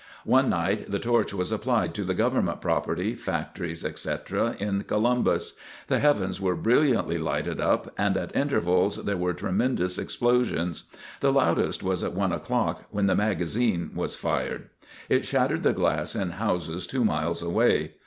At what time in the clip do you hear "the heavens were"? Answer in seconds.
5.89-6.55